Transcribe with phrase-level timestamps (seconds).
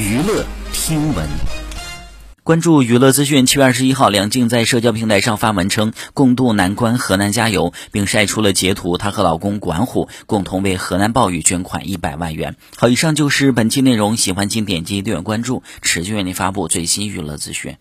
[0.00, 1.28] 娱乐听闻
[2.42, 8.96] 关注娱乐资讯，七月二十一号梁静在社交平台上发文称共度难关，河南加油，并晒出了截图。
[8.96, 12.56] 她和老公管虎共同为河南暴雨捐款一百万元。
[12.76, 17.76] 好，以上就是本期内容，喜欢请点击订阅关注，持续为您发布最新娱乐资讯。